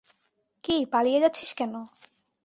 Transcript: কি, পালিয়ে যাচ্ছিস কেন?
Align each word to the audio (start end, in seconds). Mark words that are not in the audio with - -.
কি, 0.63 0.75
পালিয়ে 0.91 1.19
যাচ্ছিস 1.19 1.49
কেন? 1.53 1.73